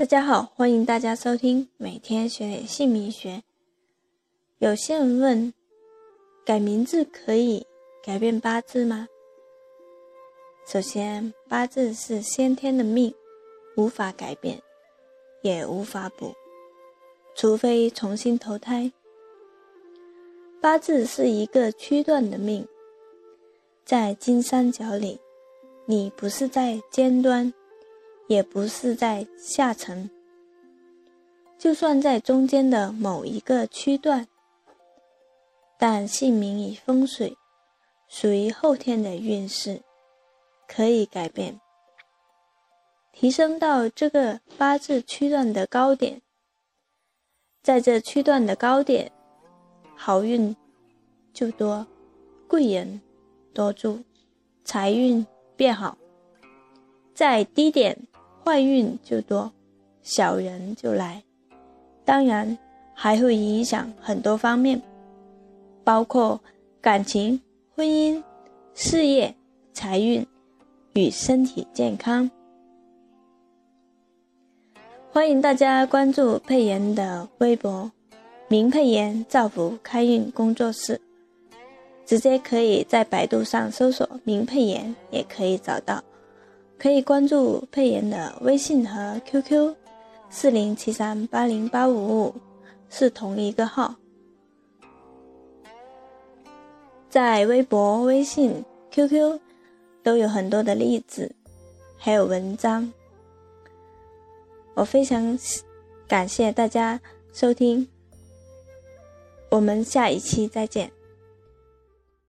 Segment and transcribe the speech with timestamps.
[0.00, 3.42] 大家好，欢迎大家收听每天学点姓名学。
[4.56, 5.52] 有些人问，
[6.42, 7.66] 改名字可以
[8.02, 9.08] 改变八字吗？
[10.66, 13.14] 首先，八字是先天的命，
[13.76, 14.62] 无法改变，
[15.42, 16.32] 也无法补，
[17.34, 18.90] 除非重新投胎。
[20.62, 22.66] 八字是一个区段的命，
[23.84, 25.20] 在金三角里，
[25.84, 27.52] 你不是在尖端。
[28.30, 30.08] 也不是在下层，
[31.58, 34.28] 就算在中间的某一个区段，
[35.76, 37.36] 但姓名与风水
[38.06, 39.82] 属于后天的运势，
[40.68, 41.60] 可以改变，
[43.12, 46.22] 提升到这个八字区段的高点，
[47.64, 49.10] 在这区段的高点，
[49.96, 50.54] 好运
[51.32, 51.84] 就多，
[52.46, 53.00] 贵人
[53.52, 53.98] 多助，
[54.62, 55.26] 财运
[55.56, 55.98] 变好，
[57.12, 58.06] 在低点。
[58.42, 59.52] 坏运就多，
[60.02, 61.22] 小人就来，
[62.04, 62.56] 当然
[62.94, 64.80] 还会影响很多方面，
[65.84, 66.40] 包括
[66.80, 67.40] 感情、
[67.76, 68.22] 婚姻、
[68.74, 69.34] 事业、
[69.72, 70.26] 财运
[70.94, 72.30] 与身体健康。
[75.12, 77.90] 欢迎大家关注佩妍的微博
[78.48, 81.00] “明佩妍造福开运工作室”，
[82.06, 86.02] 直接可以在百度上搜索“明佩妍”也可以找到。
[86.80, 89.74] 可以关注佩妍的微信和 QQ，
[90.30, 92.34] 四零七三八零八五五，
[92.88, 93.94] 是同一个号。
[97.10, 99.38] 在微博、微信、QQ
[100.02, 101.30] 都有很多的例子，
[101.98, 102.90] 还有文章。
[104.72, 105.38] 我非常
[106.08, 106.98] 感谢大家
[107.34, 107.86] 收听，
[109.50, 110.90] 我们下一期再见。